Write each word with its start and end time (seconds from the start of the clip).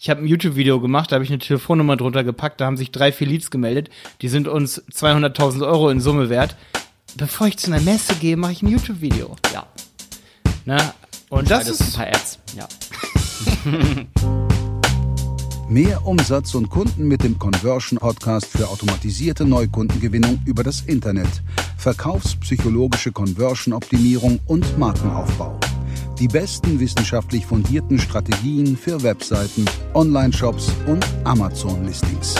Ich 0.00 0.08
habe 0.10 0.20
ein 0.20 0.28
YouTube-Video 0.28 0.78
gemacht, 0.80 1.10
da 1.10 1.16
habe 1.16 1.24
ich 1.24 1.30
eine 1.30 1.40
Telefonnummer 1.40 1.96
drunter 1.96 2.22
gepackt, 2.22 2.60
da 2.60 2.66
haben 2.66 2.76
sich 2.76 2.92
drei, 2.92 3.10
vier 3.10 3.26
Leads 3.26 3.50
gemeldet, 3.50 3.90
die 4.22 4.28
sind 4.28 4.46
uns 4.46 4.80
200.000 4.92 5.66
Euro 5.66 5.90
in 5.90 6.00
Summe 6.00 6.28
wert. 6.28 6.54
Bevor 7.16 7.48
ich 7.48 7.58
zu 7.58 7.72
einer 7.72 7.82
Messe 7.82 8.14
gehe, 8.14 8.36
mache 8.36 8.52
ich 8.52 8.62
ein 8.62 8.68
YouTube-Video. 8.68 9.34
Ja. 9.52 9.66
Na, 10.66 10.94
und 11.30 11.50
das 11.50 11.64
Beides 11.64 11.80
ein 11.80 11.86
ist 11.88 11.96
paar 11.96 12.06
Ads. 12.06 12.38
Ja. 12.56 12.68
Mehr 15.68 16.06
Umsatz 16.06 16.54
und 16.54 16.70
Kunden 16.70 17.08
mit 17.08 17.24
dem 17.24 17.36
Conversion 17.36 17.98
Podcast 17.98 18.46
für 18.46 18.68
automatisierte 18.68 19.44
Neukundengewinnung 19.44 20.40
über 20.44 20.62
das 20.62 20.82
Internet, 20.82 21.42
verkaufspsychologische 21.76 23.10
Conversion 23.10 23.74
Optimierung 23.74 24.38
und 24.46 24.78
Markenaufbau. 24.78 25.58
Die 26.20 26.26
besten 26.26 26.80
wissenschaftlich 26.80 27.46
fundierten 27.46 27.96
Strategien 27.96 28.76
für 28.76 29.00
Webseiten, 29.04 29.64
Online-Shops 29.94 30.72
und 30.88 31.06
Amazon-Listings. 31.22 32.34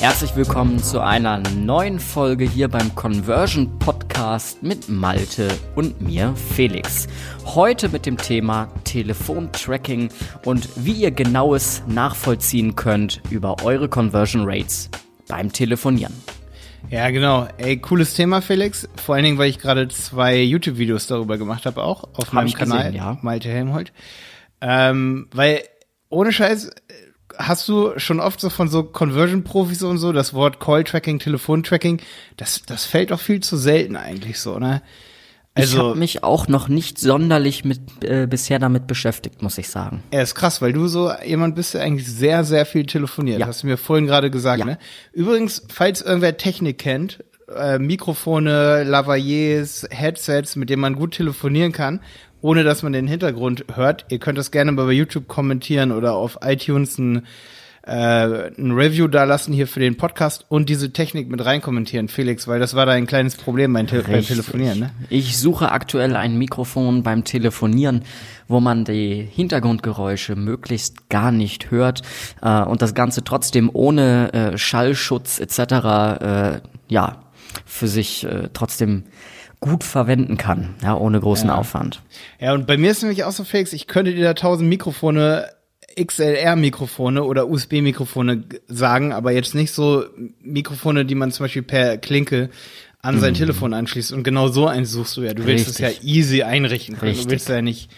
Herzlich 0.00 0.34
willkommen 0.34 0.82
zu 0.82 0.98
einer 0.98 1.38
neuen 1.50 2.00
Folge 2.00 2.44
hier 2.44 2.66
beim 2.66 2.92
Conversion 2.96 3.78
Podcast 3.78 4.64
mit 4.64 4.88
Malte 4.88 5.46
und 5.76 6.00
mir, 6.00 6.34
Felix. 6.34 7.06
Heute 7.44 7.88
mit 7.88 8.04
dem 8.04 8.16
Thema 8.16 8.68
Telefontracking 8.82 10.08
und 10.44 10.68
wie 10.74 11.02
ihr 11.02 11.12
genaues 11.12 11.84
nachvollziehen 11.86 12.74
könnt 12.74 13.22
über 13.30 13.62
eure 13.62 13.88
Conversion 13.88 14.42
Rates 14.44 14.90
beim 15.28 15.52
Telefonieren. 15.52 16.14
Ja, 16.90 17.10
genau. 17.10 17.48
Ey, 17.58 17.78
cooles 17.78 18.14
Thema, 18.14 18.42
Felix. 18.42 18.88
Vor 18.96 19.14
allen 19.14 19.24
Dingen, 19.24 19.38
weil 19.38 19.50
ich 19.50 19.58
gerade 19.58 19.88
zwei 19.88 20.40
YouTube-Videos 20.42 21.06
darüber 21.06 21.38
gemacht 21.38 21.66
habe, 21.66 21.82
auch 21.82 22.04
auf 22.14 22.28
Hab 22.28 22.32
meinem 22.34 22.52
Kanal, 22.52 22.78
gesehen, 22.84 22.94
ja. 22.94 23.18
Malte 23.22 23.48
Helmholt. 23.48 23.92
Ähm, 24.60 25.28
weil, 25.32 25.62
ohne 26.08 26.32
Scheiß, 26.32 26.70
hast 27.38 27.68
du 27.68 27.98
schon 27.98 28.20
oft 28.20 28.40
so 28.40 28.50
von 28.50 28.68
so 28.68 28.84
Conversion-Profis 28.84 29.82
und 29.82 29.98
so, 29.98 30.12
das 30.12 30.34
Wort 30.34 30.60
Call-Tracking, 30.60 31.18
Telefon-Tracking, 31.18 32.00
das, 32.36 32.62
das 32.62 32.84
fällt 32.84 33.10
doch 33.10 33.20
viel 33.20 33.40
zu 33.40 33.56
selten 33.56 33.96
eigentlich 33.96 34.38
so, 34.38 34.58
ne? 34.58 34.82
Ich 35.54 35.62
Also, 35.62 35.78
habe 35.90 35.98
mich 35.98 36.22
auch 36.24 36.48
noch 36.48 36.68
nicht 36.68 36.98
sonderlich 36.98 37.64
mit 37.64 37.80
äh, 38.04 38.26
bisher 38.26 38.58
damit 38.58 38.86
beschäftigt, 38.86 39.42
muss 39.42 39.58
ich 39.58 39.68
sagen. 39.68 40.02
er 40.10 40.22
ist 40.22 40.34
krass, 40.34 40.62
weil 40.62 40.72
du 40.72 40.86
so 40.88 41.10
jemand 41.26 41.54
bist, 41.54 41.74
der 41.74 41.82
eigentlich 41.82 42.08
sehr, 42.08 42.44
sehr 42.44 42.64
viel 42.66 42.86
telefoniert. 42.86 43.40
Ja. 43.40 43.46
Hast 43.46 43.62
du 43.62 43.66
mir 43.66 43.76
vorhin 43.76 44.06
gerade 44.06 44.30
gesagt, 44.30 44.60
Ja. 44.60 44.64
ne? 44.64 44.78
Übrigens, 45.12 45.62
falls 45.68 46.00
irgendwer 46.00 46.36
Technik 46.36 46.78
kennt, 46.78 47.22
äh, 47.54 47.78
Mikrofone, 47.78 48.84
Lavaliers, 48.84 49.86
Headsets, 49.90 50.56
mit 50.56 50.70
denen 50.70 50.80
man 50.80 50.94
gut 50.96 51.12
telefonieren 51.14 51.72
kann, 51.72 52.00
ohne 52.40 52.64
dass 52.64 52.82
man 52.82 52.92
den 52.92 53.06
Hintergrund 53.06 53.64
hört. 53.74 54.06
Ihr 54.10 54.18
könnt 54.18 54.38
das 54.38 54.50
gerne 54.50 54.72
mal 54.72 54.86
bei 54.86 54.92
YouTube 54.92 55.28
kommentieren 55.28 55.92
oder 55.92 56.14
auf 56.14 56.38
iTunes 56.42 56.98
ein, 56.98 57.26
äh, 57.82 58.50
ein 58.58 58.72
Review 58.72 59.08
da 59.08 59.24
lassen 59.24 59.52
hier 59.52 59.66
für 59.66 59.80
den 59.80 59.96
Podcast 59.96 60.46
und 60.48 60.68
diese 60.68 60.92
Technik 60.92 61.28
mit 61.28 61.44
rein 61.44 61.60
kommentieren, 61.60 62.08
Felix, 62.08 62.46
weil 62.46 62.60
das 62.60 62.74
war 62.74 62.86
da 62.86 62.92
ein 62.92 63.06
kleines 63.06 63.36
Problem 63.36 63.72
beim, 63.72 63.86
Te 63.86 64.02
beim. 64.02 64.24
Telefonieren, 64.24 64.78
ne? 64.78 64.90
Ich 65.10 65.38
suche 65.38 65.72
aktuell 65.72 66.16
ein 66.16 66.38
Mikrofon 66.38 67.02
beim 67.02 67.24
Telefonieren, 67.24 68.04
wo 68.48 68.60
man 68.60 68.84
die 68.84 69.28
Hintergrundgeräusche 69.32 70.36
möglichst 70.36 71.08
gar 71.08 71.32
nicht 71.32 71.70
hört 71.70 72.02
äh, 72.40 72.62
und 72.62 72.82
das 72.82 72.94
Ganze 72.94 73.24
trotzdem 73.24 73.70
ohne 73.72 74.32
äh, 74.32 74.58
Schallschutz 74.58 75.40
etc. 75.40 75.58
Äh, 75.58 76.60
ja 76.88 77.22
für 77.64 77.88
sich 77.88 78.24
äh, 78.24 78.48
trotzdem 78.52 79.04
gut 79.60 79.84
verwenden 79.84 80.36
kann, 80.36 80.74
ja 80.82 80.96
ohne 80.96 81.20
großen 81.20 81.48
Aufwand. 81.48 82.02
Ja, 82.40 82.52
und 82.52 82.66
bei 82.66 82.76
mir 82.76 82.90
ist 82.90 83.02
nämlich 83.02 83.24
auch 83.24 83.32
so, 83.32 83.44
Felix, 83.44 83.72
ich 83.72 83.86
könnte 83.86 84.12
dir 84.12 84.24
da 84.24 84.34
tausend 84.34 84.68
Mikrofone, 84.68 85.48
XLR-Mikrofone 85.96 87.22
oder 87.24 87.48
USB-Mikrofone 87.48 88.44
sagen, 88.68 89.12
aber 89.12 89.32
jetzt 89.32 89.54
nicht 89.54 89.72
so 89.72 90.04
Mikrofone, 90.42 91.04
die 91.04 91.14
man 91.14 91.32
zum 91.32 91.44
Beispiel 91.44 91.62
per 91.62 91.98
Klinke 91.98 92.50
an 93.02 93.18
sein 93.18 93.34
Telefon 93.34 93.74
anschließt. 93.74 94.12
Und 94.12 94.22
genau 94.22 94.48
so 94.48 94.68
eins 94.68 94.92
suchst 94.92 95.16
du 95.16 95.22
ja. 95.22 95.34
Du 95.34 95.44
willst 95.44 95.68
es 95.68 95.78
ja 95.78 95.88
Richtig. 95.88 96.08
easy 96.08 96.42
einrichten 96.42 96.96
können. 96.96 97.10
Richtig. 97.10 97.26
Du 97.26 97.32
willst 97.32 97.48
ja 97.48 97.60
nicht 97.60 97.90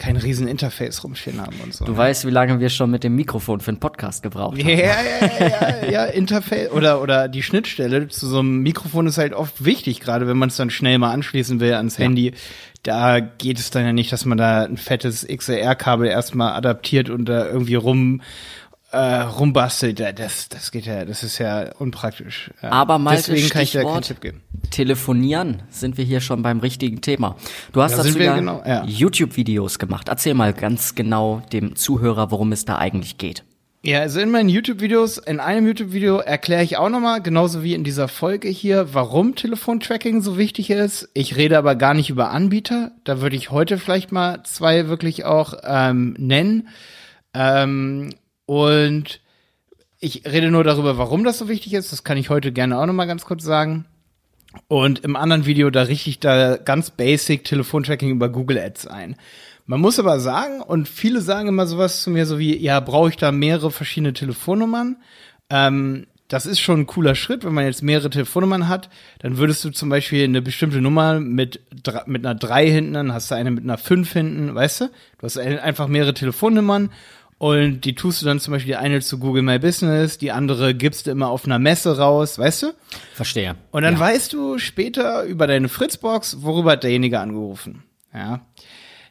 kein 0.00 0.16
riesen 0.16 0.48
Interface 0.48 1.04
rumstehen 1.04 1.40
haben 1.40 1.56
und 1.62 1.74
so. 1.74 1.84
Du 1.84 1.94
weißt, 1.94 2.26
wie 2.26 2.30
lange 2.30 2.58
wir 2.58 2.70
schon 2.70 2.90
mit 2.90 3.04
dem 3.04 3.14
Mikrofon 3.16 3.60
für 3.60 3.68
einen 3.68 3.80
Podcast 3.80 4.22
gebraucht 4.22 4.56
ja, 4.56 4.64
haben. 4.64 4.78
ja, 4.78 5.38
ja, 5.38 5.86
ja, 5.86 5.90
ja, 5.90 6.04
Interface 6.06 6.70
oder, 6.72 7.02
oder 7.02 7.28
die 7.28 7.42
Schnittstelle 7.42 8.08
zu 8.08 8.26
so 8.26 8.38
einem 8.38 8.62
Mikrofon 8.62 9.06
ist 9.06 9.18
halt 9.18 9.34
oft 9.34 9.62
wichtig, 9.62 10.00
gerade 10.00 10.26
wenn 10.26 10.38
man 10.38 10.48
es 10.48 10.56
dann 10.56 10.70
schnell 10.70 10.98
mal 10.98 11.12
anschließen 11.12 11.60
will 11.60 11.74
ans 11.74 11.98
Handy. 11.98 12.32
Da 12.82 13.20
geht 13.20 13.58
es 13.58 13.70
dann 13.70 13.84
ja 13.84 13.92
nicht, 13.92 14.10
dass 14.10 14.24
man 14.24 14.38
da 14.38 14.64
ein 14.64 14.78
fettes 14.78 15.26
XLR-Kabel 15.28 16.06
erstmal 16.06 16.54
adaptiert 16.54 17.10
und 17.10 17.26
da 17.26 17.46
irgendwie 17.46 17.74
rum 17.74 18.22
äh, 18.92 19.20
rumbastelt. 19.22 20.00
Das, 20.00 20.48
das 20.48 20.70
geht 20.70 20.86
ja, 20.86 21.04
das 21.04 21.22
ist 21.22 21.38
ja 21.38 21.72
unpraktisch. 21.78 22.50
Ja. 22.62 22.72
Aber 22.72 22.98
Malte, 22.98 23.32
Deswegen 23.32 23.48
kann 23.48 23.62
ich 23.62 23.72
dir 23.72 23.84
keinen 23.84 24.02
Tipp 24.02 24.20
geben. 24.20 24.42
Telefonieren 24.70 25.62
sind 25.70 25.96
wir 25.96 26.04
hier 26.04 26.20
schon 26.20 26.42
beim 26.42 26.60
richtigen 26.60 27.00
Thema. 27.00 27.36
Du 27.72 27.82
hast 27.82 27.96
Da 27.96 28.02
dazu 28.02 28.18
ja, 28.18 28.36
genau, 28.36 28.62
ja. 28.66 28.84
YouTube-Videos 28.84 29.78
gemacht. 29.78 30.08
Erzähl 30.08 30.34
mal 30.34 30.52
ganz 30.52 30.94
genau 30.94 31.42
dem 31.52 31.76
Zuhörer, 31.76 32.30
worum 32.30 32.52
es 32.52 32.64
da 32.64 32.78
eigentlich 32.78 33.18
geht. 33.18 33.44
Ja, 33.82 34.00
also 34.00 34.20
in 34.20 34.30
meinen 34.30 34.50
YouTube-Videos, 34.50 35.16
in 35.16 35.40
einem 35.40 35.66
YouTube-Video 35.66 36.18
erkläre 36.18 36.62
ich 36.62 36.76
auch 36.76 36.90
nochmal, 36.90 37.22
genauso 37.22 37.62
wie 37.62 37.72
in 37.72 37.82
dieser 37.82 38.08
Folge 38.08 38.48
hier, 38.48 38.92
warum 38.92 39.36
Telefontracking 39.36 40.20
so 40.20 40.36
wichtig 40.36 40.68
ist. 40.68 41.08
Ich 41.14 41.36
rede 41.36 41.56
aber 41.56 41.76
gar 41.76 41.94
nicht 41.94 42.10
über 42.10 42.30
Anbieter. 42.30 42.92
Da 43.04 43.22
würde 43.22 43.36
ich 43.36 43.50
heute 43.50 43.78
vielleicht 43.78 44.12
mal 44.12 44.42
zwei 44.42 44.88
wirklich 44.88 45.24
auch 45.24 45.54
ähm, 45.64 46.14
nennen. 46.18 46.68
Ähm, 47.32 48.10
und 48.50 49.20
ich 50.00 50.24
rede 50.26 50.50
nur 50.50 50.64
darüber, 50.64 50.98
warum 50.98 51.22
das 51.22 51.38
so 51.38 51.48
wichtig 51.48 51.72
ist. 51.74 51.92
Das 51.92 52.02
kann 52.02 52.18
ich 52.18 52.30
heute 52.30 52.50
gerne 52.50 52.80
auch 52.80 52.86
nochmal 52.86 53.06
ganz 53.06 53.24
kurz 53.24 53.44
sagen. 53.44 53.84
Und 54.66 55.04
im 55.04 55.14
anderen 55.14 55.46
Video, 55.46 55.70
da 55.70 55.82
richte 55.82 56.10
ich 56.10 56.18
da 56.18 56.56
ganz 56.56 56.90
basic 56.90 57.44
Telefontracking 57.44 58.10
über 58.10 58.28
Google 58.28 58.58
Ads 58.58 58.88
ein. 58.88 59.14
Man 59.66 59.80
muss 59.80 60.00
aber 60.00 60.18
sagen, 60.18 60.62
und 60.62 60.88
viele 60.88 61.20
sagen 61.20 61.46
immer 61.48 61.68
sowas 61.68 62.02
zu 62.02 62.10
mir, 62.10 62.26
so 62.26 62.40
wie, 62.40 62.56
ja, 62.56 62.80
brauche 62.80 63.10
ich 63.10 63.16
da 63.16 63.30
mehrere 63.30 63.70
verschiedene 63.70 64.14
Telefonnummern? 64.14 64.96
Ähm, 65.48 66.08
das 66.26 66.44
ist 66.44 66.58
schon 66.58 66.80
ein 66.80 66.86
cooler 66.86 67.14
Schritt, 67.14 67.44
wenn 67.44 67.54
man 67.54 67.66
jetzt 67.66 67.84
mehrere 67.84 68.10
Telefonnummern 68.10 68.66
hat, 68.66 68.88
dann 69.20 69.36
würdest 69.36 69.64
du 69.64 69.70
zum 69.70 69.90
Beispiel 69.90 70.24
eine 70.24 70.42
bestimmte 70.42 70.80
Nummer 70.80 71.20
mit, 71.20 71.60
mit 72.06 72.26
einer 72.26 72.34
3 72.34 72.68
hinten, 72.68 72.94
dann 72.94 73.12
hast 73.12 73.30
du 73.30 73.36
eine 73.36 73.52
mit 73.52 73.62
einer 73.62 73.78
5 73.78 74.12
hinten, 74.12 74.54
weißt 74.56 74.80
du? 74.80 74.84
Du 74.86 75.22
hast 75.22 75.38
ein- 75.38 75.60
einfach 75.60 75.86
mehrere 75.86 76.14
Telefonnummern 76.14 76.90
und 77.40 77.86
die 77.86 77.94
tust 77.94 78.20
du 78.20 78.26
dann 78.26 78.38
zum 78.38 78.52
Beispiel 78.52 78.72
die 78.72 78.76
eine 78.76 79.00
zu 79.00 79.18
Google 79.18 79.40
My 79.40 79.58
Business, 79.58 80.18
die 80.18 80.30
andere 80.30 80.74
gibst 80.74 81.06
du 81.06 81.10
immer 81.10 81.30
auf 81.30 81.46
einer 81.46 81.58
Messe 81.58 81.96
raus, 81.96 82.38
weißt 82.38 82.64
du? 82.64 82.66
Verstehe. 83.14 83.56
Und 83.70 83.82
dann 83.82 83.98
weißt 83.98 84.30
du 84.34 84.58
später 84.58 85.24
über 85.24 85.46
deine 85.46 85.70
Fritzbox, 85.70 86.42
worüber 86.42 86.72
hat 86.72 86.82
derjenige 86.82 87.18
angerufen. 87.18 87.82
Ja. 88.12 88.42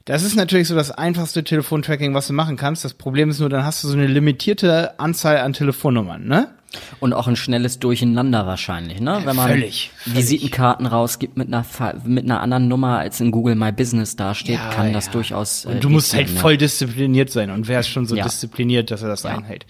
Das 0.06 0.22
ist 0.22 0.36
natürlich 0.36 0.68
so 0.68 0.76
das 0.76 0.92
einfachste 0.92 1.44
Telefontracking, 1.44 2.14
was 2.14 2.28
du 2.28 2.34
machen 2.34 2.56
kannst. 2.56 2.86
Das 2.86 2.94
Problem 2.94 3.32
ist 3.32 3.40
nur, 3.40 3.50
dann 3.50 3.66
hast 3.66 3.84
du 3.84 3.88
so 3.88 3.98
eine 3.98 4.06
limitierte 4.06 5.00
Anzahl 5.00 5.38
an 5.38 5.54
Telefonnummern, 5.54 6.28
ne? 6.28 6.54
Und 7.00 7.14
auch 7.14 7.28
ein 7.28 7.36
schnelles 7.36 7.80
Durcheinander 7.80 8.46
wahrscheinlich, 8.46 9.00
ne? 9.00 9.22
Wenn 9.26 9.36
man 9.36 9.50
völlig, 9.50 9.92
völlig. 10.04 10.18
Visitenkarten 10.18 10.86
rausgibt 10.86 11.36
mit 11.36 11.48
einer 11.48 11.66
mit 12.06 12.26
einer 12.26 12.42
anderen 12.42 12.68
Nummer 12.68 13.00
als 13.00 13.20
in 13.20 13.32
Google 13.32 13.56
My 13.56 13.72
Business 13.72 14.16
dasteht, 14.16 14.56
Ja, 14.60 14.70
kann 14.70 14.94
das 14.94 15.08
ja. 15.08 15.12
durchaus. 15.14 15.66
äh, 15.66 15.70
Und 15.70 15.84
du 15.84 15.90
musst 15.90 16.14
halt 16.14 16.30
voll 16.30 16.58
diszipliniert 16.58 17.32
sein. 17.32 17.50
Und 17.50 17.68
wer 17.68 17.80
ist 17.80 17.88
schon 17.90 18.06
so 18.06 18.16
Ja. 18.16 18.24
diszipliniert, 18.24 18.92
dass 18.92 19.02
er 19.02 19.08
das 19.10 19.26
einhält? 19.26 19.66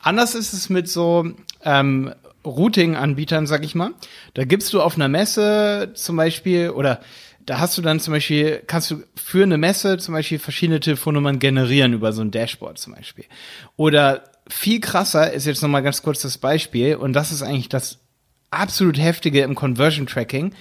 Anders 0.00 0.34
ist 0.34 0.52
es 0.52 0.68
mit 0.70 0.88
so 0.88 1.26
ähm, 1.64 2.12
Routing-Anbietern, 2.44 3.46
sag 3.46 3.64
ich 3.64 3.74
mal. 3.74 3.90
Da 4.34 4.44
gibst 4.44 4.72
du 4.72 4.80
auf 4.80 4.94
einer 4.96 5.08
Messe 5.08 5.90
zum 5.94 6.16
Beispiel 6.16 6.70
oder 6.70 7.00
da 7.46 7.58
hast 7.58 7.76
du 7.76 7.82
dann 7.82 8.00
zum 8.00 8.14
Beispiel, 8.14 8.62
kannst 8.66 8.90
du 8.90 9.02
für 9.16 9.42
eine 9.42 9.58
Messe 9.58 9.98
zum 9.98 10.14
Beispiel 10.14 10.38
verschiedene 10.38 10.80
Telefonnummern 10.80 11.38
generieren 11.38 11.92
über 11.92 12.12
so 12.12 12.22
ein 12.22 12.30
Dashboard 12.30 12.78
zum 12.78 12.94
Beispiel. 12.94 13.24
Oder 13.76 14.24
viel 14.48 14.80
krasser 14.80 15.32
ist 15.32 15.46
jetzt 15.46 15.62
nochmal 15.62 15.82
ganz 15.82 16.02
kurz 16.02 16.22
das 16.22 16.38
Beispiel 16.38 16.96
und 16.96 17.12
das 17.12 17.32
ist 17.32 17.42
eigentlich 17.42 17.68
das 17.68 17.98
absolut 18.50 18.98
heftige 18.98 19.42
im 19.42 19.54
Conversion 19.54 20.06
Tracking, 20.06 20.54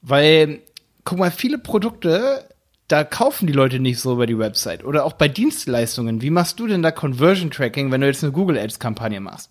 weil, 0.00 0.60
guck 1.04 1.18
mal, 1.18 1.30
viele 1.30 1.58
Produkte, 1.58 2.48
da 2.88 3.04
kaufen 3.04 3.46
die 3.46 3.52
Leute 3.52 3.78
nicht 3.78 4.00
so 4.00 4.12
über 4.12 4.26
die 4.26 4.38
Website. 4.38 4.84
Oder 4.84 5.04
auch 5.04 5.14
bei 5.14 5.28
Dienstleistungen. 5.28 6.20
Wie 6.20 6.30
machst 6.30 6.58
du 6.58 6.66
denn 6.66 6.82
da 6.82 6.90
Conversion 6.90 7.50
Tracking, 7.50 7.90
wenn 7.90 8.00
du 8.00 8.06
jetzt 8.06 8.22
eine 8.22 8.32
Google 8.32 8.58
Ads 8.58 8.80
Kampagne 8.80 9.20
machst? 9.20 9.50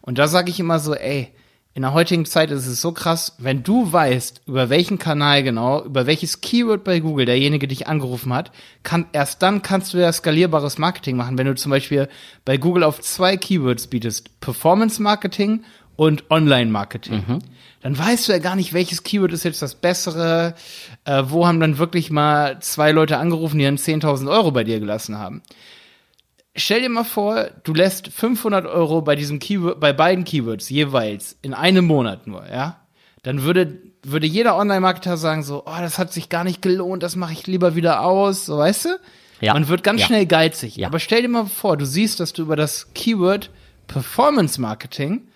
Und 0.00 0.18
da 0.18 0.26
sage 0.26 0.50
ich 0.50 0.58
immer 0.58 0.78
so, 0.78 0.94
ey, 0.94 1.32
in 1.72 1.82
der 1.82 1.94
heutigen 1.94 2.26
Zeit 2.26 2.50
ist 2.50 2.66
es 2.66 2.80
so 2.80 2.90
krass, 2.90 3.36
wenn 3.38 3.62
du 3.62 3.92
weißt, 3.92 4.42
über 4.46 4.70
welchen 4.70 4.98
Kanal 4.98 5.44
genau, 5.44 5.84
über 5.84 6.06
welches 6.06 6.40
Keyword 6.40 6.82
bei 6.82 6.98
Google 6.98 7.26
derjenige 7.26 7.68
dich 7.68 7.86
angerufen 7.86 8.32
hat, 8.32 8.50
kann, 8.82 9.06
erst 9.12 9.40
dann 9.42 9.62
kannst 9.62 9.94
du 9.94 9.98
ja 9.98 10.12
skalierbares 10.12 10.78
Marketing 10.78 11.16
machen. 11.16 11.38
Wenn 11.38 11.46
du 11.46 11.54
zum 11.54 11.70
Beispiel 11.70 12.08
bei 12.44 12.56
Google 12.56 12.82
auf 12.82 13.00
zwei 13.00 13.36
Keywords 13.36 13.86
bietest, 13.86 14.40
Performance 14.40 15.00
Marketing 15.00 15.62
und 15.94 16.28
Online-Marketing. 16.30 17.22
Dann 17.82 17.96
weißt 17.98 18.28
du 18.28 18.32
ja 18.32 18.38
gar 18.38 18.56
nicht, 18.56 18.72
welches 18.72 19.04
Keyword 19.04 19.32
ist 19.32 19.44
jetzt 19.44 19.62
das 19.62 19.74
bessere, 19.74 20.54
äh, 21.04 21.22
wo 21.26 21.46
haben 21.46 21.60
dann 21.60 21.78
wirklich 21.78 22.10
mal 22.10 22.58
zwei 22.60 22.90
Leute 22.90 23.18
angerufen, 23.18 23.58
die 23.58 23.64
dann 23.64 23.76
10.000 23.76 24.30
Euro 24.30 24.50
bei 24.50 24.64
dir 24.64 24.80
gelassen 24.80 25.18
haben. 25.18 25.42
Stell 26.56 26.82
dir 26.82 26.88
mal 26.88 27.04
vor, 27.04 27.46
du 27.64 27.74
lässt 27.74 28.08
500 28.08 28.66
Euro 28.66 29.02
bei 29.02 29.16
diesem 29.16 29.38
Keyword, 29.38 29.80
bei 29.80 29.92
beiden 29.92 30.24
Keywords 30.24 30.68
jeweils 30.70 31.36
in 31.42 31.54
einem 31.54 31.84
Monat 31.86 32.26
nur, 32.26 32.44
ja? 32.50 32.76
Dann 33.22 33.42
würde, 33.42 33.78
würde 34.02 34.26
jeder 34.26 34.56
Online-Marketer 34.56 35.16
sagen 35.18 35.42
so, 35.42 35.64
oh, 35.66 35.78
das 35.80 35.98
hat 35.98 36.12
sich 36.12 36.28
gar 36.30 36.42
nicht 36.44 36.62
gelohnt, 36.62 37.02
das 37.02 37.16
mache 37.16 37.32
ich 37.34 37.46
lieber 37.46 37.74
wieder 37.74 38.02
aus, 38.02 38.46
so, 38.46 38.56
weißt 38.58 38.84
du? 38.86 38.88
Ja. 39.42 39.52
Man 39.54 39.68
wird 39.68 39.82
ganz 39.82 40.00
Ja. 40.00 40.06
schnell 40.06 40.26
geizig. 40.26 40.76
Ja. 40.76 40.88
Aber 40.88 40.98
stell 40.98 41.22
dir 41.22 41.28
mal 41.28 41.46
vor, 41.46 41.76
du 41.76 41.84
siehst, 41.86 42.18
dass 42.20 42.32
du 42.32 42.42
über 42.42 42.56
das 42.56 42.92
Keyword 42.94 43.50
Performance 43.86 44.60
Marketing 44.60 45.28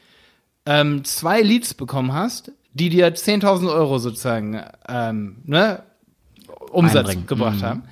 ähm, 0.67 1.05
zwei 1.05 1.41
Leads 1.43 1.75
bekommen 1.75 2.13
hast, 2.13 2.53
die 2.73 2.89
dir 2.89 3.15
10.000 3.15 3.71
Euro 3.73 3.99
sozusagen 3.99 4.63
ähm, 4.89 5.37
ne, 5.45 5.83
Umsatz 6.71 7.09
Einbringen. 7.09 7.27
gebracht 7.27 7.63
haben. 7.63 7.85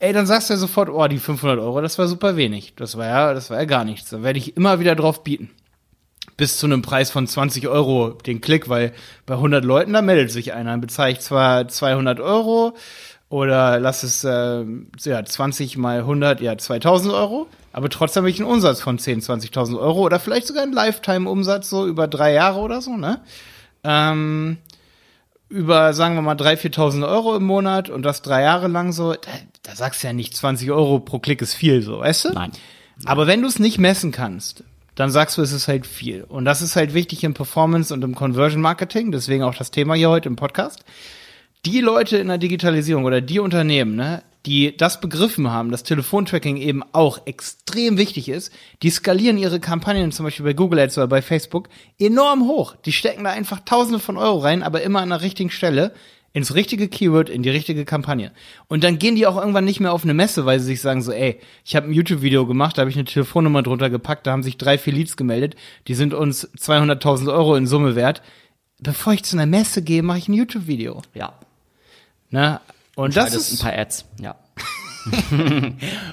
Ey, 0.00 0.12
dann 0.12 0.26
sagst 0.26 0.48
du 0.48 0.54
ja 0.54 0.58
sofort, 0.58 0.88
oh, 0.90 1.06
die 1.08 1.18
500 1.18 1.58
Euro, 1.58 1.80
das 1.80 1.98
war 1.98 2.06
super 2.06 2.36
wenig. 2.36 2.74
Das 2.76 2.96
war 2.96 3.06
ja, 3.06 3.34
das 3.34 3.50
war 3.50 3.58
ja 3.58 3.64
gar 3.64 3.84
nichts. 3.84 4.10
Da 4.10 4.22
werde 4.22 4.38
ich 4.38 4.56
immer 4.56 4.78
wieder 4.78 4.94
drauf 4.94 5.24
bieten. 5.24 5.50
Bis 6.36 6.56
zu 6.56 6.66
einem 6.66 6.82
Preis 6.82 7.10
von 7.10 7.26
20 7.26 7.66
Euro 7.66 8.10
den 8.10 8.40
Klick, 8.40 8.68
weil 8.68 8.92
bei 9.26 9.34
100 9.34 9.64
Leuten, 9.64 9.92
da 9.92 10.02
meldet 10.02 10.30
sich 10.30 10.52
einer. 10.52 10.70
Dann 10.70 10.80
bezahle 10.80 11.10
ich 11.10 11.20
zwar 11.20 11.66
200 11.66 12.20
Euro 12.20 12.76
oder 13.28 13.80
lass 13.80 14.04
es, 14.04 14.22
äh, 14.22 14.64
ja, 15.02 15.24
20 15.24 15.76
mal 15.76 15.98
100, 15.98 16.40
ja, 16.40 16.56
2000 16.56 17.12
Euro. 17.12 17.48
Aber 17.72 17.88
trotzdem 17.90 18.22
habe 18.22 18.30
ich 18.30 18.40
einen 18.40 18.50
Umsatz 18.50 18.80
von 18.80 18.98
10, 18.98 19.20
20.000 19.20 19.78
Euro 19.78 20.02
oder 20.02 20.20
vielleicht 20.20 20.46
sogar 20.46 20.62
einen 20.62 20.72
Lifetime-Umsatz, 20.72 21.68
so 21.68 21.86
über 21.86 22.06
drei 22.06 22.32
Jahre 22.32 22.60
oder 22.60 22.80
so, 22.80 22.96
ne? 22.96 23.20
Ähm, 23.84 24.58
über, 25.48 25.92
sagen 25.92 26.14
wir 26.14 26.22
mal, 26.22 26.36
3.000, 26.36 26.74
4.000 26.74 27.08
Euro 27.08 27.36
im 27.36 27.44
Monat 27.44 27.90
und 27.90 28.02
das 28.02 28.22
drei 28.22 28.42
Jahre 28.42 28.68
lang 28.68 28.92
so, 28.92 29.14
da, 29.68 29.76
sagst 29.76 30.02
du 30.02 30.06
ja 30.06 30.14
nicht, 30.14 30.34
20 30.34 30.70
Euro 30.70 30.98
pro 30.98 31.18
Klick 31.18 31.42
ist 31.42 31.52
viel, 31.52 31.82
so, 31.82 32.00
weißt 32.00 32.24
du? 32.26 32.32
Nein. 32.32 32.52
Aber 33.04 33.26
wenn 33.26 33.42
du 33.42 33.48
es 33.48 33.58
nicht 33.58 33.78
messen 33.78 34.12
kannst, 34.12 34.64
dann 34.94 35.10
sagst 35.10 35.36
du, 35.36 35.42
es 35.42 35.52
ist 35.52 35.68
halt 35.68 35.86
viel. 35.86 36.24
Und 36.24 36.46
das 36.46 36.62
ist 36.62 36.74
halt 36.74 36.94
wichtig 36.94 37.22
im 37.22 37.34
Performance 37.34 37.92
und 37.92 38.02
im 38.02 38.14
Conversion 38.14 38.62
Marketing, 38.62 39.12
deswegen 39.12 39.42
auch 39.42 39.54
das 39.54 39.70
Thema 39.70 39.94
hier 39.94 40.08
heute 40.08 40.28
im 40.28 40.36
Podcast. 40.36 40.84
Die 41.66 41.80
Leute 41.80 42.16
in 42.16 42.28
der 42.28 42.38
Digitalisierung 42.38 43.04
oder 43.04 43.20
die 43.20 43.40
Unternehmen, 43.40 43.94
ne, 43.94 44.22
die 44.46 44.74
das 44.74 45.02
begriffen 45.02 45.50
haben, 45.50 45.70
dass 45.70 45.82
Telefontracking 45.82 46.56
eben 46.56 46.82
auch 46.92 47.26
extrem 47.26 47.98
wichtig 47.98 48.30
ist, 48.30 48.50
die 48.82 48.90
skalieren 48.90 49.36
ihre 49.36 49.60
Kampagnen 49.60 50.12
zum 50.12 50.24
Beispiel 50.24 50.46
bei 50.46 50.54
Google 50.54 50.78
Ads 50.78 50.96
oder 50.96 51.08
bei 51.08 51.20
Facebook 51.20 51.68
enorm 51.98 52.48
hoch. 52.48 52.74
Die 52.86 52.92
stecken 52.92 53.24
da 53.24 53.30
einfach 53.30 53.60
Tausende 53.60 53.98
von 53.98 54.16
Euro 54.16 54.38
rein, 54.38 54.62
aber 54.62 54.80
immer 54.80 55.00
an 55.00 55.10
der 55.10 55.20
richtigen 55.20 55.50
Stelle, 55.50 55.92
ins 56.38 56.54
richtige 56.54 56.88
Keyword, 56.88 57.28
in 57.28 57.42
die 57.42 57.50
richtige 57.50 57.84
Kampagne. 57.84 58.30
Und 58.68 58.84
dann 58.84 58.98
gehen 58.98 59.16
die 59.16 59.26
auch 59.26 59.36
irgendwann 59.36 59.64
nicht 59.64 59.80
mehr 59.80 59.92
auf 59.92 60.04
eine 60.04 60.14
Messe, 60.14 60.46
weil 60.46 60.60
sie 60.60 60.66
sich 60.66 60.80
sagen 60.80 61.02
so, 61.02 61.10
ey, 61.10 61.40
ich 61.64 61.74
habe 61.74 61.88
ein 61.88 61.92
YouTube-Video 61.92 62.46
gemacht, 62.46 62.78
da 62.78 62.82
habe 62.82 62.90
ich 62.90 62.96
eine 62.96 63.04
Telefonnummer 63.04 63.62
drunter 63.62 63.90
gepackt, 63.90 64.26
da 64.26 64.30
haben 64.30 64.44
sich 64.44 64.56
drei, 64.56 64.78
vier 64.78 64.92
Leads 64.92 65.16
gemeldet, 65.16 65.56
die 65.88 65.94
sind 65.94 66.14
uns 66.14 66.48
200.000 66.56 67.32
Euro 67.32 67.56
in 67.56 67.66
Summe 67.66 67.96
wert. 67.96 68.22
Bevor 68.78 69.12
ich 69.12 69.24
zu 69.24 69.36
einer 69.36 69.46
Messe 69.46 69.82
gehe, 69.82 70.04
mache 70.04 70.18
ich 70.18 70.28
ein 70.28 70.34
YouTube-Video. 70.34 71.02
Ja. 71.12 71.32
Ne? 72.30 72.60
Und 72.94 73.16
das 73.16 73.34
ist, 73.34 73.52
ein 73.52 73.58
paar 73.58 73.76
Ads. 73.76 74.04
Ja. 74.20 74.36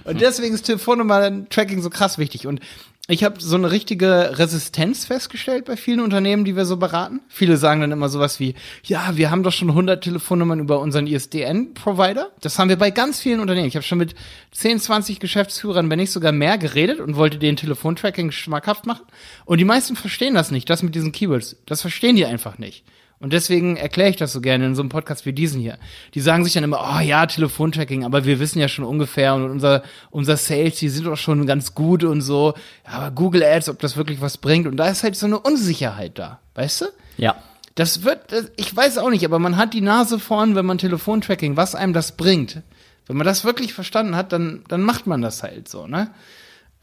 und 0.06 0.22
deswegen 0.22 0.56
ist 0.56 0.64
Telefonnummer-Tracking 0.64 1.84
so 1.84 1.92
krass 1.92 2.18
wichtig. 2.18 2.48
Und 2.48 2.62
ich 3.08 3.24
habe 3.24 3.40
so 3.40 3.56
eine 3.56 3.70
richtige 3.70 4.40
Resistenz 4.40 5.06
festgestellt 5.06 5.66
bei 5.66 5.78
vielen 5.78 6.00
Unternehmen, 6.00 6.44
die 6.44 6.56
wir 6.56 6.66
so 6.66 6.78
beraten. 6.78 7.22
Viele 7.28 7.58
sagen 7.58 7.82
dann 7.82 7.92
immer 7.92 8.10
sowas 8.10 8.40
wie, 8.40 8.56
ja, 8.84 9.16
wir 9.16 9.30
haben 9.30 9.44
doch 9.44 9.52
schon 9.52 9.70
100 9.70 10.04
Telefonnummern 10.04 10.60
über 10.60 10.80
unseren 10.80 11.06
ISDN-Provider. 11.06 12.32
Das 12.42 12.58
haben 12.58 12.70
wir 12.70 12.78
bei 12.78 12.90
ganz 12.90 13.20
vielen 13.20 13.42
Unternehmen. 13.42 13.68
Ich 13.68 13.76
habe 13.76 13.86
schon 13.86 14.00
mit 14.00 14.16
10, 14.54 14.80
20 14.80 15.20
Geschäftsführern, 15.20 15.88
wenn 15.92 16.00
nicht 16.00 16.12
sogar 16.12 16.32
mehr, 16.32 16.58
geredet 16.58 17.00
und 17.00 17.16
wollte 17.16 17.38
den 17.38 17.58
Telefontracking 17.58 18.32
schmackhaft 18.32 18.88
machen. 18.88 19.06
Und 19.46 19.60
die 19.60 19.66
meisten 19.66 19.96
verstehen 19.96 20.34
das 20.34 20.50
nicht, 20.50 20.68
das 20.68 20.82
mit 20.82 20.96
diesen 20.96 21.12
Keywords. 21.12 21.58
Das 21.68 21.82
verstehen 21.82 22.16
die 22.16 22.26
einfach 22.26 22.58
nicht. 22.58 22.84
Und 23.20 23.32
deswegen 23.32 23.78
erkläre 23.78 24.10
ich 24.10 24.18
das 24.18 24.34
so 24.34 24.42
gerne 24.42 24.66
in 24.66 24.76
so 24.76 24.82
einem 24.82 24.90
Podcast 24.90 25.26
wie 25.26 25.32
diesen 25.32 25.62
hier. 25.62 25.78
Die 26.14 26.20
sagen 26.20 26.44
sich 26.44 26.54
dann 26.54 26.66
immer, 26.66 26.96
oh 26.96 27.00
ja, 27.00 27.26
Telefontracking, 27.26 28.04
aber 28.04 28.26
wir 28.26 28.40
wissen 28.40 28.60
ja 28.60 28.68
schon 28.68 28.84
ungefähr 28.84 29.34
und 29.36 29.50
unser, 29.50 29.84
unser 30.12 30.36
Sales, 30.36 30.76
die 30.80 30.90
sind 30.90 31.06
doch 31.06 31.18
schon 31.18 31.46
ganz 31.46 31.74
gut 31.74 32.04
und 32.04 32.22
so. 32.22 32.56
Aber 32.84 33.12
Google 33.12 33.44
Ads, 33.44 33.70
ob 33.70 33.80
das 33.80 33.96
wirklich 33.96 34.20
was 34.20 34.38
bringt. 34.38 34.68
Und 34.68 34.78
da 34.78 34.90
ist 34.90 35.04
halt 35.04 35.16
so 35.16 35.28
eine 35.28 35.40
Unsicherheit 35.40 36.20
da, 36.20 36.40
weißt 36.56 36.82
du? 36.82 36.86
Ja. 37.18 37.36
Das 37.76 38.04
wird, 38.04 38.52
ich 38.58 38.74
weiß 38.74 38.98
auch 38.98 39.10
nicht, 39.10 39.26
aber 39.26 39.40
man 39.40 39.58
hat 39.58 39.74
die 39.74 39.82
Nase 39.82 40.20
vorn, 40.20 40.56
wenn 40.56 40.66
man 40.66 40.78
Telefontracking, 40.78 41.58
was 41.58 41.76
einem 41.76 41.94
das 41.94 42.14
bringt. 42.14 42.62
Wenn 43.08 43.18
man 43.18 43.26
das 43.26 43.44
wirklich 43.44 43.74
verstanden 43.74 44.16
hat, 44.16 44.32
dann, 44.32 44.64
dann 44.68 44.82
macht 44.82 45.08
man 45.08 45.22
das 45.22 45.44
halt 45.44 45.68
so, 45.68 45.88
ne? 45.88 46.10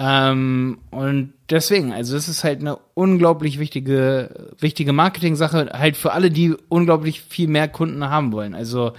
Ähm, 0.04 0.78
und 0.90 1.32
deswegen, 1.48 1.92
also 1.92 2.16
es 2.16 2.28
ist 2.28 2.42
halt 2.42 2.58
eine 2.60 2.76
unglaublich 2.94 3.60
wichtige, 3.60 4.50
wichtige 4.58 4.92
Marketing-Sache, 4.92 5.70
halt 5.74 5.96
für 5.96 6.12
alle, 6.12 6.32
die 6.32 6.56
unglaublich 6.68 7.20
viel 7.20 7.46
mehr 7.46 7.68
Kunden 7.68 8.04
haben 8.08 8.32
wollen. 8.32 8.54
Also 8.54 8.94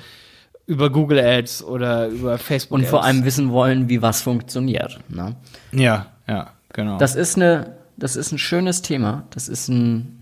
über 0.65 0.89
Google 0.89 1.19
Ads 1.19 1.61
oder 1.63 2.07
über 2.07 2.37
Facebook 2.37 2.75
Und 2.75 2.81
Ads. 2.83 2.89
vor 2.89 3.03
allem 3.03 3.25
wissen 3.25 3.51
wollen, 3.51 3.89
wie 3.89 4.01
was 4.01 4.21
funktioniert. 4.21 4.97
Ne? 5.09 5.35
Ja, 5.73 6.05
ja, 6.25 6.51
genau. 6.71 6.97
Das 6.99 7.15
ist 7.15 7.35
eine, 7.35 7.75
das 7.97 8.15
ist 8.15 8.31
ein 8.31 8.37
schönes 8.37 8.81
Thema. 8.81 9.25
Das 9.31 9.49
ist 9.49 9.67
ein 9.67 10.19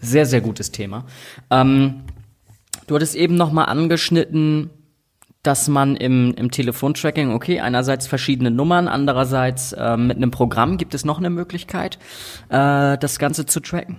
sehr, 0.00 0.24
sehr 0.24 0.40
gutes 0.40 0.70
Thema. 0.70 1.04
Ähm, 1.50 1.96
du 2.86 2.94
hattest 2.94 3.14
eben 3.14 3.34
noch 3.34 3.52
mal 3.52 3.64
angeschnitten, 3.64 4.70
dass 5.44 5.68
man 5.68 5.94
im, 5.94 6.34
im 6.34 6.50
Telefontracking, 6.50 7.32
okay, 7.32 7.60
einerseits 7.60 8.08
verschiedene 8.08 8.50
Nummern, 8.50 8.88
andererseits 8.88 9.72
äh, 9.72 9.96
mit 9.96 10.16
einem 10.16 10.32
Programm 10.32 10.78
gibt 10.78 10.94
es 10.94 11.04
noch 11.04 11.18
eine 11.18 11.30
Möglichkeit, 11.30 11.98
äh, 12.48 12.98
das 12.98 13.18
Ganze 13.18 13.46
zu 13.46 13.60
tracken. 13.60 13.98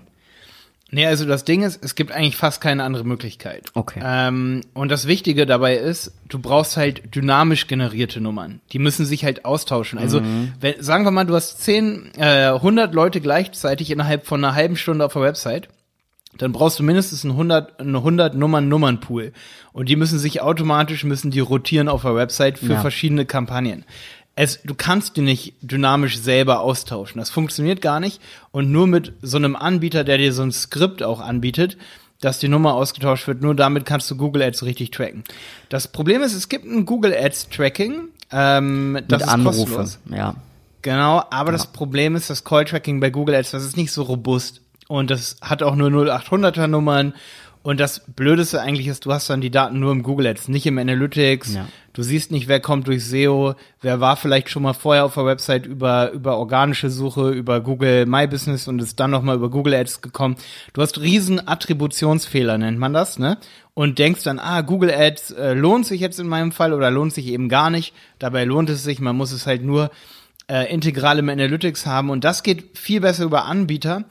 Nee, 0.92 1.08
also 1.08 1.26
das 1.26 1.44
Ding 1.44 1.64
ist, 1.64 1.84
es 1.84 1.96
gibt 1.96 2.12
eigentlich 2.12 2.38
fast 2.38 2.62
keine 2.62 2.84
andere 2.84 3.04
Möglichkeit. 3.04 3.64
Okay. 3.74 4.00
Ähm, 4.04 4.62
und 4.74 4.90
das 4.90 5.08
Wichtige 5.08 5.46
dabei 5.46 5.76
ist, 5.76 6.14
du 6.30 6.40
brauchst 6.40 6.78
halt 6.78 7.16
dynamisch 7.16 7.68
generierte 7.68 8.22
Nummern. 8.22 8.62
Die 8.72 8.80
müssen 8.80 9.06
sich 9.06 9.26
halt 9.26 9.46
austauschen. 9.46 10.00
Also, 10.00 10.22
wenn, 10.60 10.82
sagen 10.82 11.04
wir 11.04 11.12
mal, 11.12 11.26
du 11.26 11.36
hast 11.36 11.62
10, 11.64 12.12
äh, 12.18 12.48
100 12.48 12.94
Leute 12.94 13.20
gleichzeitig 13.20 13.92
innerhalb 13.92 14.26
von 14.26 14.44
einer 14.44 14.56
halben 14.56 14.78
Stunde 14.78 15.06
auf 15.06 15.14
der 15.14 15.24
Website. 15.24 15.70
Dann 16.38 16.52
brauchst 16.52 16.80
du 16.80 16.84
mindestens 16.84 17.24
einen 17.24 17.32
100, 17.34 17.80
einen 17.80 17.96
100 17.96 18.36
Nummern 18.36 18.68
Nummernpool. 18.68 19.32
Und 19.74 19.90
die 19.90 19.96
müssen 19.96 20.20
sich 20.20 20.42
automatisch, 20.42 21.04
müssen 21.04 21.32
die 21.32 21.40
rotieren 21.40 21.88
auf 21.88 22.02
der 22.02 22.16
Website 22.16 22.60
für 22.60 22.74
Ja. 22.74 22.82
verschiedene 22.82 23.26
Kampagnen. 23.26 23.86
Es, 24.38 24.62
du 24.64 24.76
kannst 24.76 25.16
die 25.16 25.22
nicht 25.22 25.54
dynamisch 25.62 26.18
selber 26.20 26.60
austauschen. 26.60 27.20
Das 27.20 27.30
funktioniert 27.30 27.82
gar 27.82 28.02
nicht. 28.02 28.20
Und 28.52 28.70
nur 28.70 28.86
mit 28.86 29.14
so 29.22 29.38
einem 29.38 29.56
Anbieter, 29.56 30.04
der 30.04 30.18
dir 30.18 30.34
so 30.34 30.44
ein 30.44 30.52
Skript 30.52 31.04
auch 31.04 31.22
anbietet, 31.22 31.78
dass 32.20 32.40
die 32.40 32.50
Nummer 32.50 32.74
ausgetauscht 32.74 33.28
wird, 33.28 33.42
nur 33.42 33.56
damit 33.56 33.86
kannst 33.86 34.12
du 34.12 34.18
Google 34.18 34.42
Ads 34.42 34.64
richtig 34.64 34.92
tracken. 34.92 35.24
Das 35.70 35.88
Problem 35.88 36.22
ist, 36.22 36.34
es 36.34 36.50
gibt 36.50 36.66
ein 36.66 36.86
Google 36.86 37.14
Ads 37.14 37.50
Tracking. 37.50 38.10
Ähm, 38.32 39.00
das 39.08 39.20
mit 39.20 39.28
ist 39.28 39.34
Anrufe. 39.34 39.58
kostenlos. 39.58 40.00
Ja. 40.12 40.36
Genau, 40.82 41.24
aber 41.32 41.52
das 41.52 41.68
Problem 41.68 42.16
ist, 42.16 42.30
das 42.30 42.44
Call-Tracking 42.44 43.00
bei 43.00 43.10
Google 43.10 43.36
Ads, 43.36 43.52
das 43.52 43.64
ist 43.64 43.76
nicht 43.78 43.92
so 43.92 44.04
robust. 44.04 44.62
Und 44.88 45.10
das 45.10 45.38
hat 45.42 45.64
auch 45.64 45.76
nur 45.76 45.90
0800er 45.90 46.68
Nummern. 46.68 47.14
Und 47.66 47.80
das 47.80 48.02
Blödeste 48.06 48.62
eigentlich 48.62 48.86
ist, 48.86 49.08
du 49.08 49.12
hast 49.12 49.28
dann 49.28 49.42
die 49.42 49.50
Daten 49.50 49.80
nur 49.80 49.92
im 49.92 50.04
Google 50.04 50.28
Ads, 50.28 50.50
nicht 50.50 50.68
im 50.68 50.78
Analytics. 50.78 51.56
Ja. 51.56 51.68
Du 51.94 52.04
siehst 52.04 52.32
nicht, 52.32 52.48
wer 52.48 52.60
kommt 52.60 52.86
durch 52.86 53.04
SEO, 53.04 53.56
wer 53.82 54.00
war 54.00 54.18
vielleicht 54.18 54.52
schon 54.52 54.62
mal 54.62 54.74
vorher 54.74 55.04
auf 55.04 55.16
der 55.16 55.26
Website 55.26 55.66
über, 55.66 56.12
über 56.12 56.38
organische 56.38 56.92
Suche, 56.92 57.32
über 57.32 57.62
Google 57.62 58.06
My 58.06 58.28
Business 58.28 58.68
und 58.68 58.80
ist 58.84 59.00
dann 59.00 59.10
nochmal 59.10 59.38
über 59.38 59.50
Google 59.50 59.74
Ads 59.74 60.02
gekommen. 60.02 60.36
Du 60.74 60.82
hast 60.84 61.02
riesen 61.02 61.48
Attributionsfehler, 61.48 62.60
nennt 62.60 62.78
man 62.78 62.94
das, 62.94 63.18
ne? 63.18 63.40
Und 63.74 63.98
denkst 63.98 64.22
dann, 64.22 64.38
ah, 64.38 64.62
Google 64.62 64.94
Ads 64.94 65.32
äh, 65.32 65.54
lohnt 65.54 65.88
sich 65.88 66.02
jetzt 66.02 66.20
in 66.20 66.28
meinem 66.28 66.52
Fall 66.52 66.72
oder 66.72 66.92
lohnt 66.92 67.14
sich 67.14 67.26
eben 67.26 67.50
gar 67.50 67.72
nicht. 67.72 67.96
Dabei 68.20 68.46
lohnt 68.46 68.70
es 68.70 68.84
sich, 68.84 69.00
man 69.00 69.18
muss 69.18 69.32
es 69.32 69.48
halt 69.48 69.64
nur 69.64 69.90
äh, 70.48 70.72
integral 70.72 71.18
im 71.20 71.30
Analytics 71.30 71.86
haben 71.86 72.10
und 72.10 72.24
das 72.24 72.44
geht 72.44 72.78
viel 72.78 73.02
besser 73.02 73.24
über 73.24 73.46
Anbieter, 73.46 74.04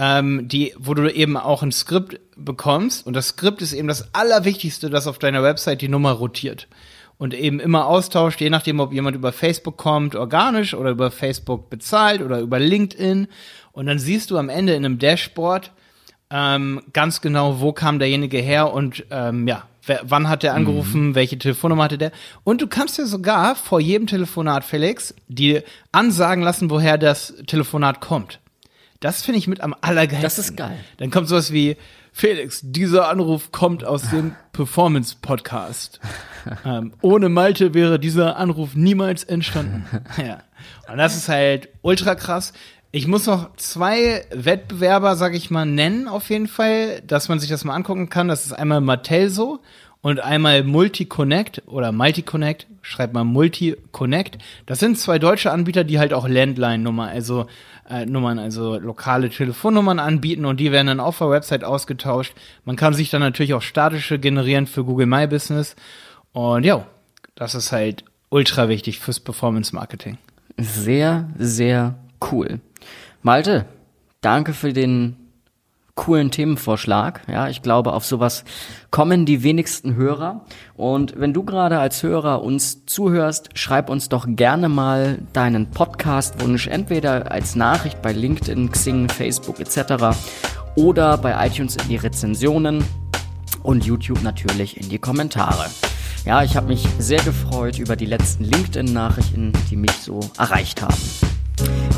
ähm, 0.00 0.48
die, 0.48 0.72
wo 0.78 0.94
du 0.94 1.12
eben 1.12 1.36
auch 1.36 1.62
ein 1.62 1.72
Skript 1.72 2.18
bekommst 2.34 3.06
und 3.06 3.12
das 3.12 3.28
Skript 3.28 3.60
ist 3.60 3.74
eben 3.74 3.86
das 3.86 4.14
Allerwichtigste, 4.14 4.88
das 4.88 5.06
auf 5.06 5.18
deiner 5.18 5.42
Website 5.42 5.82
die 5.82 5.88
Nummer 5.88 6.12
rotiert 6.12 6.68
und 7.18 7.34
eben 7.34 7.60
immer 7.60 7.86
austauscht, 7.86 8.40
je 8.40 8.48
nachdem, 8.48 8.80
ob 8.80 8.94
jemand 8.94 9.14
über 9.14 9.30
Facebook 9.30 9.76
kommt, 9.76 10.16
organisch 10.16 10.72
oder 10.72 10.88
über 10.88 11.10
Facebook 11.10 11.68
bezahlt 11.68 12.22
oder 12.22 12.40
über 12.40 12.58
LinkedIn 12.58 13.28
und 13.72 13.86
dann 13.86 13.98
siehst 13.98 14.30
du 14.30 14.38
am 14.38 14.48
Ende 14.48 14.72
in 14.72 14.86
einem 14.86 14.98
Dashboard 14.98 15.70
ähm, 16.30 16.80
ganz 16.94 17.20
genau, 17.20 17.60
wo 17.60 17.72
kam 17.72 17.98
derjenige 17.98 18.38
her 18.38 18.72
und 18.72 19.04
ähm, 19.10 19.46
ja, 19.46 19.64
wann 20.02 20.30
hat 20.30 20.42
der 20.44 20.54
angerufen, 20.54 21.14
welche 21.14 21.36
Telefonnummer 21.36 21.84
hatte 21.84 21.98
der. 21.98 22.12
Und 22.42 22.62
du 22.62 22.68
kannst 22.68 22.96
ja 22.96 23.04
sogar 23.04 23.54
vor 23.54 23.80
jedem 23.80 24.06
Telefonat, 24.06 24.64
Felix, 24.64 25.14
die 25.28 25.60
ansagen 25.92 26.42
lassen, 26.42 26.70
woher 26.70 26.96
das 26.96 27.34
Telefonat 27.46 28.00
kommt. 28.00 28.39
Das 29.00 29.22
finde 29.22 29.38
ich 29.38 29.48
mit 29.48 29.62
am 29.62 29.74
allergeilsten. 29.80 30.22
Das 30.22 30.38
ist 30.38 30.56
geil. 30.58 30.76
Dann 30.98 31.10
kommt 31.10 31.26
sowas 31.26 31.52
wie, 31.52 31.78
Felix, 32.12 32.60
dieser 32.62 33.08
Anruf 33.08 33.50
kommt 33.50 33.82
aus 33.82 34.10
dem 34.10 34.34
Performance 34.52 35.16
Podcast. 35.22 36.00
ähm, 36.66 36.92
ohne 37.00 37.30
Malte 37.30 37.72
wäre 37.72 37.98
dieser 37.98 38.36
Anruf 38.36 38.74
niemals 38.74 39.24
entstanden. 39.24 39.86
ja. 40.18 40.42
Und 40.90 40.98
das 40.98 41.16
ist 41.16 41.30
halt 41.30 41.70
ultra 41.80 42.14
krass. 42.14 42.52
Ich 42.92 43.06
muss 43.06 43.24
noch 43.24 43.56
zwei 43.56 44.26
Wettbewerber, 44.32 45.16
sag 45.16 45.34
ich 45.34 45.50
mal, 45.50 45.64
nennen 45.64 46.06
auf 46.06 46.28
jeden 46.28 46.48
Fall, 46.48 47.00
dass 47.00 47.30
man 47.30 47.40
sich 47.40 47.48
das 47.48 47.64
mal 47.64 47.74
angucken 47.74 48.10
kann. 48.10 48.28
Das 48.28 48.44
ist 48.44 48.52
einmal 48.52 48.82
Matelso 48.82 49.60
und 50.02 50.20
einmal 50.20 50.64
Multiconnect 50.64 51.62
oder 51.66 51.92
Multiconnect, 51.92 52.66
schreibt 52.80 53.12
mal 53.12 53.24
Multiconnect. 53.24 54.38
Das 54.66 54.78
sind 54.78 54.98
zwei 54.98 55.18
deutsche 55.18 55.52
Anbieter, 55.52 55.84
die 55.84 55.98
halt 55.98 56.14
auch 56.14 56.26
Landline-Nummer, 56.26 57.08
also 57.08 57.46
äh, 57.88 58.06
Nummern, 58.06 58.38
also 58.38 58.78
lokale 58.78 59.28
Telefonnummern 59.28 59.98
anbieten 59.98 60.46
und 60.46 60.58
die 60.58 60.72
werden 60.72 60.86
dann 60.86 61.00
auf 61.00 61.18
der 61.18 61.30
Website 61.30 61.64
ausgetauscht. 61.64 62.34
Man 62.64 62.76
kann 62.76 62.94
sich 62.94 63.10
dann 63.10 63.20
natürlich 63.20 63.52
auch 63.52 63.62
statische 63.62 64.18
generieren 64.18 64.66
für 64.66 64.84
Google 64.84 65.06
My 65.06 65.26
Business. 65.26 65.76
Und 66.32 66.64
ja, 66.64 66.86
das 67.34 67.54
ist 67.54 67.72
halt 67.72 68.04
ultra 68.30 68.68
wichtig 68.68 69.00
fürs 69.00 69.20
Performance 69.20 69.74
Marketing. 69.74 70.16
Sehr, 70.56 71.28
sehr 71.36 71.96
cool. 72.30 72.60
Malte, 73.22 73.66
danke 74.20 74.54
für 74.54 74.72
den 74.72 75.16
coolen 75.94 76.30
Themenvorschlag. 76.30 77.22
Ja, 77.28 77.48
ich 77.48 77.62
glaube, 77.62 77.92
auf 77.92 78.04
sowas 78.04 78.44
kommen 78.90 79.26
die 79.26 79.42
wenigsten 79.42 79.94
Hörer. 79.94 80.44
Und 80.76 81.18
wenn 81.18 81.32
du 81.32 81.44
gerade 81.44 81.78
als 81.78 82.02
Hörer 82.02 82.42
uns 82.42 82.86
zuhörst, 82.86 83.50
schreib 83.54 83.90
uns 83.90 84.08
doch 84.08 84.26
gerne 84.28 84.68
mal 84.68 85.18
deinen 85.32 85.70
Podcast-Wunsch 85.70 86.66
entweder 86.68 87.30
als 87.30 87.54
Nachricht 87.56 88.02
bei 88.02 88.12
LinkedIn, 88.12 88.70
Xing, 88.70 89.08
Facebook 89.08 89.60
etc. 89.60 90.16
oder 90.76 91.18
bei 91.18 91.46
iTunes 91.46 91.76
in 91.76 91.88
die 91.88 91.96
Rezensionen 91.96 92.84
und 93.62 93.84
YouTube 93.84 94.22
natürlich 94.22 94.80
in 94.80 94.88
die 94.88 94.98
Kommentare. 94.98 95.66
Ja, 96.24 96.42
ich 96.42 96.56
habe 96.56 96.68
mich 96.68 96.86
sehr 96.98 97.22
gefreut 97.22 97.78
über 97.78 97.96
die 97.96 98.06
letzten 98.06 98.44
LinkedIn-Nachrichten, 98.44 99.52
die 99.70 99.76
mich 99.76 99.92
so 99.92 100.20
erreicht 100.38 100.82
haben. 100.82 100.94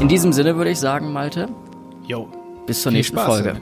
In 0.00 0.08
diesem 0.08 0.32
Sinne 0.32 0.56
würde 0.56 0.70
ich 0.70 0.78
sagen, 0.78 1.12
Malte. 1.12 1.48
Jo. 2.06 2.28
Bis 2.66 2.82
zur 2.82 2.92
nächsten 2.92 3.16
Spaß, 3.16 3.26
Folge. 3.26 3.60